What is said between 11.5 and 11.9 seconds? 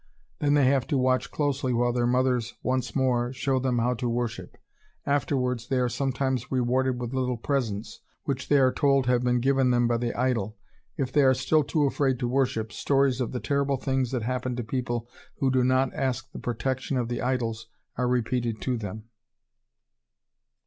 too